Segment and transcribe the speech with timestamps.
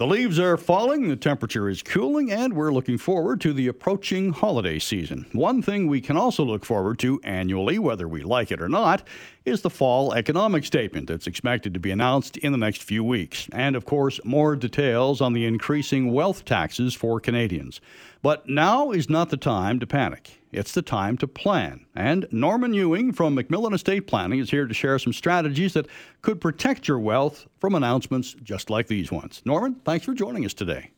[0.00, 4.32] The leaves are falling, the temperature is cooling, and we're looking forward to the approaching
[4.32, 5.26] holiday season.
[5.32, 9.06] One thing we can also look forward to annually, whether we like it or not,
[9.44, 13.46] is the fall economic statement that's expected to be announced in the next few weeks.
[13.52, 17.82] And of course, more details on the increasing wealth taxes for Canadians.
[18.22, 20.39] But now is not the time to panic.
[20.52, 21.86] It's the time to plan.
[21.94, 25.86] And Norman Ewing from MacMillan Estate Planning is here to share some strategies that
[26.22, 29.42] could protect your wealth from announcements just like these ones.
[29.44, 30.90] Norman, thanks for joining us today.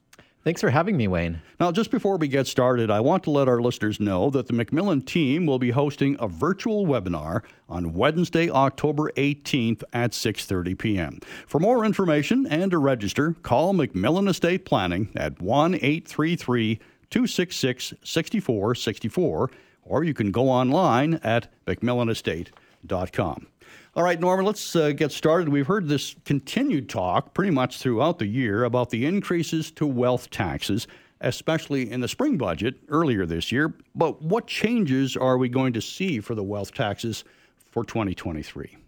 [0.45, 1.41] Thanks for having me, Wayne.
[1.60, 4.52] Now, just before we get started, I want to let our listeners know that the
[4.52, 11.21] MacMillan team will be hosting a virtual webinar on Wednesday, October 18th at 6:30 p.m.
[11.46, 16.80] For more information and to register, call MacMillan Estate Planning at 1-833
[17.12, 19.51] 266 6464,
[19.84, 23.47] or you can go online at MacMillanestate.com.
[23.95, 25.51] All right, Norman, let's uh, get started.
[25.51, 30.30] We've heard this continued talk pretty much throughout the year about the increases to wealth
[30.30, 30.87] taxes,
[31.21, 33.74] especially in the spring budget earlier this year.
[33.95, 37.24] But what changes are we going to see for the wealth taxes
[37.71, 38.79] for 2023?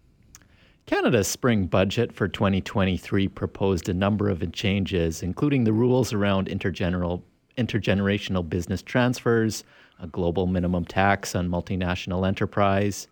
[0.87, 7.21] Canada's spring budget for 2023 proposed a number of changes, including the rules around intergeneral
[7.57, 9.63] intergenerational business transfers,
[9.99, 13.07] a global minimum tax on multinational enterprise.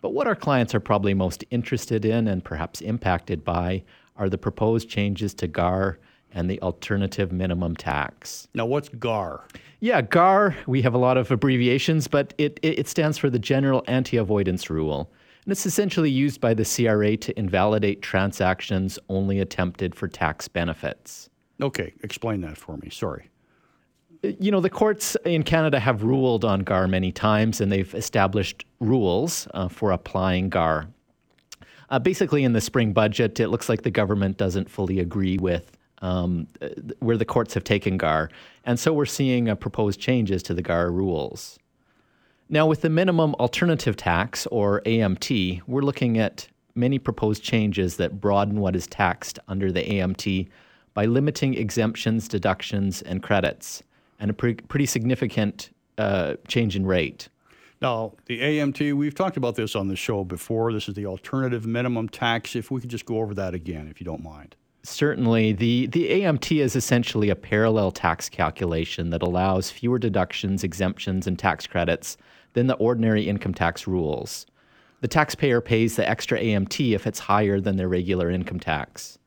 [0.00, 3.82] But what our clients are probably most interested in and perhaps impacted by
[4.16, 5.98] are the proposed changes to GAAR
[6.32, 8.48] and the alternative minimum tax.
[8.54, 9.44] Now, what's GAAR?
[9.80, 13.82] Yeah, GAAR, we have a lot of abbreviations, but it, it stands for the General
[13.86, 15.10] Anti Avoidance Rule.
[15.44, 21.30] And it's essentially used by the CRA to invalidate transactions only attempted for tax benefits.
[21.60, 22.90] Okay, explain that for me.
[22.90, 23.30] Sorry
[24.22, 28.64] you know, the courts in Canada have ruled on GAAR many times, and they've established
[28.80, 30.88] rules uh, for applying GAAR.
[31.90, 35.72] Uh, basically, in the spring budget, it looks like the government doesn't fully agree with
[36.02, 36.46] um,
[37.00, 38.30] where the courts have taken GAAR,
[38.64, 41.58] and so we're seeing uh, proposed changes to the GAAR rules.
[42.48, 48.20] Now, with the minimum alternative tax, or AMT, we're looking at many proposed changes that
[48.20, 50.48] broaden what is taxed under the AMT
[50.94, 53.82] by limiting exemptions, deductions, and credits
[54.18, 57.28] and a pre- pretty significant uh, change in rate.
[57.80, 60.72] Now, the AMT, we've talked about this on the show before.
[60.72, 62.56] This is the alternative minimum tax.
[62.56, 64.56] If we could just go over that again, if you don't mind.
[64.82, 65.52] Certainly.
[65.52, 71.38] The, the AMT is essentially a parallel tax calculation that allows fewer deductions, exemptions, and
[71.38, 72.16] tax credits
[72.54, 74.46] than the ordinary income tax rules.
[75.00, 79.18] The taxpayer pays the extra AMT if it's higher than their regular income tax.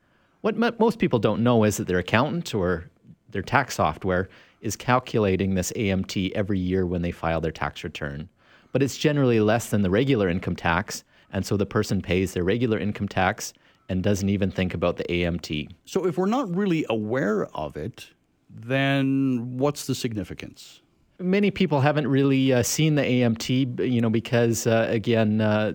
[0.42, 2.90] What most people don't know is that their accountant or
[3.30, 4.28] their tax software
[4.62, 8.30] is calculating this AMT every year when they file their tax return.
[8.72, 12.44] But it's generally less than the regular income tax, and so the person pays their
[12.44, 13.54] regular income tax
[13.90, 15.70] and doesn't even think about the AMT.
[15.86, 18.10] So if we're not really aware of it,
[18.50, 20.82] then what's the significance?
[21.22, 25.74] many people haven't really uh, seen the AMT, you know, because uh, again, uh,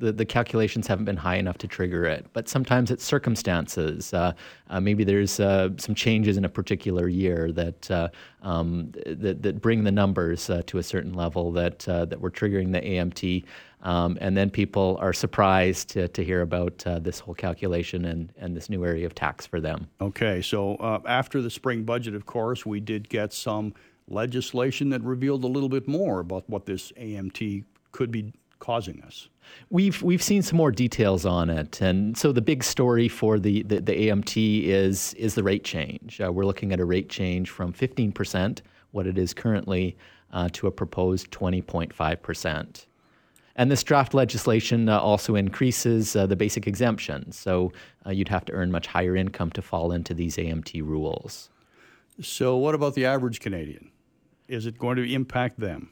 [0.00, 2.26] the the calculations haven't been high enough to trigger it.
[2.32, 4.12] But sometimes it's circumstances.
[4.12, 4.32] Uh,
[4.68, 8.12] uh, maybe there's uh, some changes in a particular year that
[8.42, 12.80] um, that, that bring the numbers to a certain level that that we're triggering the
[12.80, 13.44] AMT.
[13.82, 18.54] Um, and then people are surprised to, to hear about this whole calculation and, and
[18.54, 19.88] this new area of tax for them.
[20.02, 23.72] Okay, so after the spring budget, of course, we did get some
[24.06, 29.28] legislation that revealed a little bit more about what this AMT could be causing us.
[29.70, 33.62] We've we've seen some more details on it, and so the big story for the
[33.64, 36.20] the, the AMT is is the rate change.
[36.20, 38.62] Uh, we're looking at a rate change from 15 percent,
[38.92, 39.96] what it is currently,
[40.32, 42.86] uh, to a proposed 20.5 percent.
[43.56, 47.72] And this draft legislation uh, also increases uh, the basic exemption, so
[48.06, 51.50] uh, you'd have to earn much higher income to fall into these AMT rules.
[52.22, 53.90] So, what about the average Canadian?
[54.50, 55.90] is it going to impact them?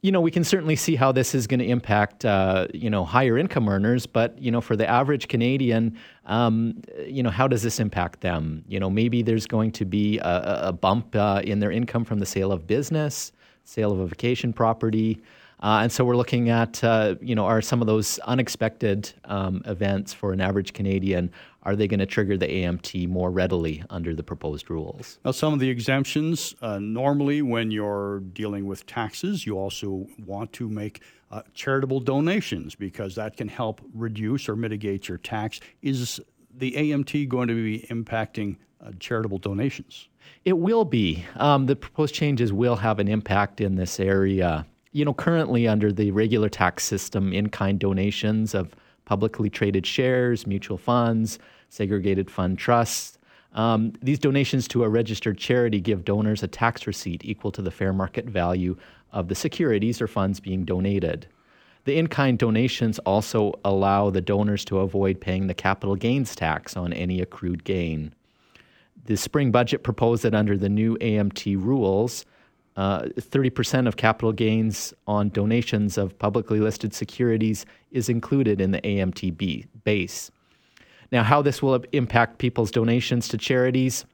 [0.00, 3.04] You know, we can certainly see how this is going to impact, uh, you know,
[3.04, 4.06] higher income earners.
[4.06, 8.64] But you know, for the average Canadian, um, you know, how does this impact them?
[8.68, 12.20] You know, maybe there's going to be a, a bump uh, in their income from
[12.20, 13.32] the sale of business,
[13.64, 15.20] sale of a vacation property.
[15.60, 19.62] Uh, and so we're looking at, uh, you know, are some of those unexpected um,
[19.66, 21.30] events for an average Canadian,
[21.64, 25.18] are they going to trigger the AMT more readily under the proposed rules?
[25.24, 30.52] Now, some of the exemptions, uh, normally when you're dealing with taxes, you also want
[30.54, 35.60] to make uh, charitable donations because that can help reduce or mitigate your tax.
[35.82, 36.20] Is
[36.56, 40.08] the AMT going to be impacting uh, charitable donations?
[40.44, 41.24] It will be.
[41.36, 44.64] Um, the proposed changes will have an impact in this area
[44.98, 48.74] you know, currently under the regular tax system, in kind donations of
[49.04, 53.14] publicly traded shares, mutual funds, segregated fund trusts,
[53.54, 57.70] Um, these donations to a registered charity give donors a tax receipt equal to the
[57.70, 58.76] fair market value
[59.10, 61.26] of the securities or funds being donated.
[61.84, 66.76] The in kind donations also allow the donors to avoid paying the capital gains tax
[66.76, 68.12] on any accrued gain.
[69.06, 72.26] The spring budget proposed that under the new AMT rules,
[72.78, 78.80] uh, 30% of capital gains on donations of publicly listed securities is included in the
[78.82, 80.30] AMT base.
[81.10, 84.04] Now, how this will impact people's donations to charities,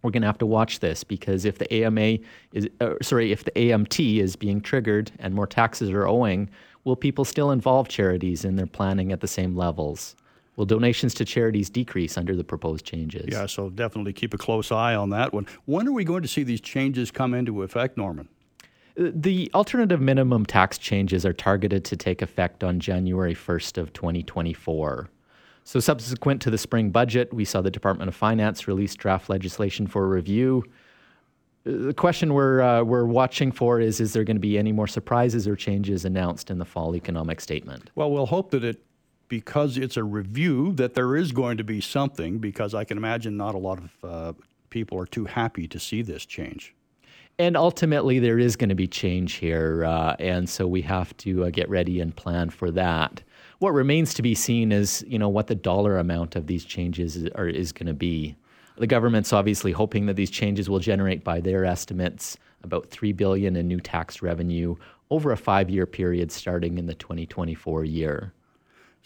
[0.00, 2.18] we're going to have to watch this because if the AMA
[2.54, 6.48] is uh, sorry, if the AMT is being triggered and more taxes are owing,
[6.84, 10.16] will people still involve charities in their planning at the same levels?
[10.58, 13.28] Will donations to charities decrease under the proposed changes?
[13.28, 15.46] Yeah, so definitely keep a close eye on that one.
[15.66, 18.28] When are we going to see these changes come into effect, Norman?
[18.98, 23.92] Uh, the alternative minimum tax changes are targeted to take effect on January 1st of
[23.92, 25.08] 2024.
[25.62, 29.86] So, subsequent to the spring budget, we saw the Department of Finance release draft legislation
[29.86, 30.64] for review.
[31.62, 34.88] The question we're, uh, we're watching for is Is there going to be any more
[34.88, 37.92] surprises or changes announced in the fall economic statement?
[37.94, 38.82] Well, we'll hope that it,
[39.28, 43.36] because it's a review, that there is going to be something, because I can imagine
[43.36, 44.32] not a lot of uh,
[44.70, 46.74] people are too happy to see this change.
[47.38, 49.84] And ultimately, there is going to be change here.
[49.84, 53.22] Uh, and so we have to uh, get ready and plan for that.
[53.60, 57.28] What remains to be seen is, you know, what the dollar amount of these changes
[57.36, 58.36] are, is going to be.
[58.76, 63.56] The government's obviously hoping that these changes will generate, by their estimates, about three billion
[63.56, 64.74] in new tax revenue
[65.10, 68.32] over a five-year period starting in the 2024 year.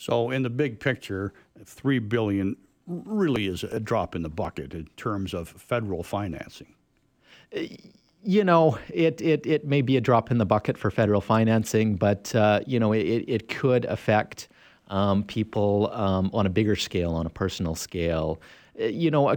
[0.03, 1.33] So, in the big picture,
[1.65, 2.57] three billion
[2.89, 6.75] really is a drop in the bucket in terms of federal financing.
[8.25, 11.95] You know, it, it, it may be a drop in the bucket for federal financing,
[11.95, 14.49] but, uh, you know, it, it could affect
[14.89, 18.41] um, people um, on a bigger scale, on a personal scale.
[18.81, 19.37] Uh, you know, uh,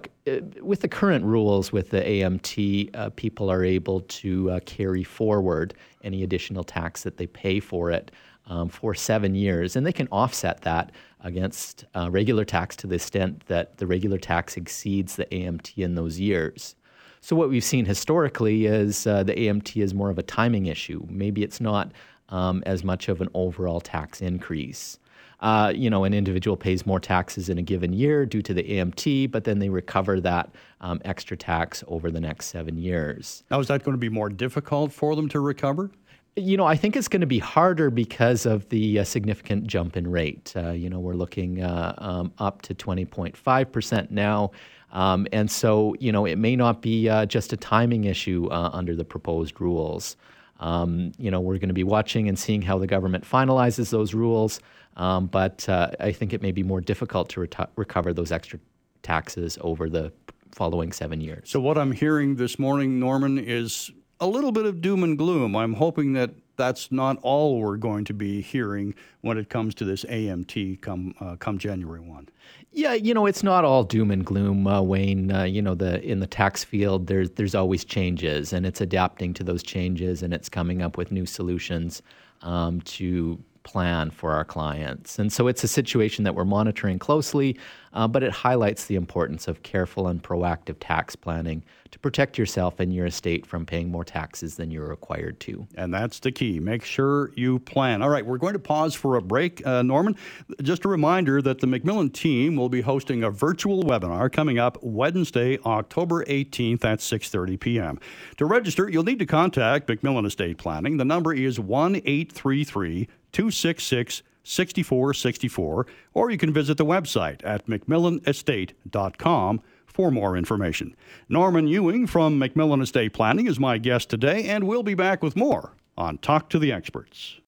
[0.62, 5.76] with the current rules with the AMT, uh, people are able to uh, carry forward
[6.04, 8.10] any additional tax that they pay for it
[8.48, 10.92] um, for seven years, and they can offset that
[11.24, 15.96] against uh, regular tax to the extent that the regular tax exceeds the AMT in
[15.96, 16.76] those years.
[17.22, 21.06] So what we've seen historically is uh, the AMT is more of a timing issue.
[21.10, 21.92] Maybe it's not
[22.30, 25.00] um, as much of an overall tax increase.
[25.40, 28.64] Uh, you know, an individual pays more taxes in a given year due to the
[28.64, 30.50] AMT, but then they recover that
[30.82, 33.44] um, extra tax over the next seven years.
[33.52, 35.92] Now, is that going to be more difficult for them to recover?
[36.38, 39.96] You know, I think it's going to be harder because of the uh, significant jump
[39.96, 40.52] in rate.
[40.54, 44.52] Uh, you know, we're looking uh, um, up to 20.5% now.
[44.92, 48.70] Um, and so, you know, it may not be uh, just a timing issue uh,
[48.74, 50.18] under the proposed rules.
[50.60, 54.14] Um, you know, we're going to be watching and seeing how the government finalizes those
[54.14, 54.60] rules,
[54.98, 58.60] um, but uh, I think it may be more difficult to recover those extra
[59.04, 60.12] taxes over the
[60.52, 61.50] following seven years.
[61.50, 65.56] So, what I'm hearing this morning, Norman, is a little bit of doom and gloom.
[65.56, 69.86] I'm hoping that that's not all we're going to be hearing when it comes to
[69.86, 72.30] this AMT come uh, come January one.
[72.72, 75.32] Yeah, you know, it's not all doom and gloom, uh, Wayne.
[75.32, 79.34] Uh, you know, the in the tax field, there's there's always changes, and it's adapting
[79.36, 82.02] to those changes, and it's coming up with new solutions
[82.42, 85.20] um, to plan for our clients.
[85.20, 87.58] And so it's a situation that we're monitoring closely,
[87.96, 92.80] uh, but it highlights the importance of careful and proactive tax planning to protect yourself
[92.82, 95.66] and your estate from paying more taxes than you're required to.
[95.76, 96.60] And that's the key.
[96.60, 98.02] Make sure you plan.
[98.02, 99.66] All right, we're going to pause for a break.
[99.66, 100.18] Uh, Norman,
[100.62, 104.78] just a reminder that the MacMillan team will be hosting a virtual webinar coming up
[104.84, 108.00] Wednesday, October 18th at 6:30 p.m.
[108.38, 110.98] To register, you'll need to contact MacMillan Estate Planning.
[110.98, 119.62] The number is 1 833 266 6464, or you can visit the website at macmillanestate.com
[119.86, 120.96] for more information.
[121.30, 125.36] Norman Ewing from MacMillan Estate Planning is my guest today, and we'll be back with
[125.36, 127.40] more on Talk to the Experts.